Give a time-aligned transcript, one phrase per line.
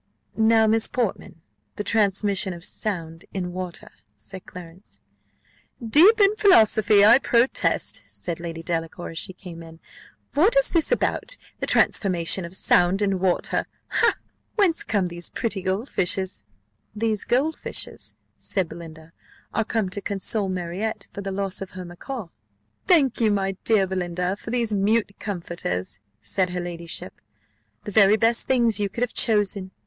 [0.35, 1.41] "Now, Miss Portman,
[1.75, 4.99] the transmission of sound in water," said Clarence
[5.79, 9.79] "Deep in philosophy, I protest!" said Lady Delacour, as she came in.
[10.33, 13.67] "What is this about the transmission of sound in water?
[13.89, 14.15] Ha!
[14.55, 16.45] whence come these pretty gold fishes?"
[16.95, 19.13] "These gold fishes," said Belinda,
[19.53, 22.29] "are come to console Marriott for the loss of her macaw."
[22.87, 27.21] "Thank you, my dear Belinda, for these mute comforters," said her ladyship;
[27.83, 29.69] "the very best things you could have chosen."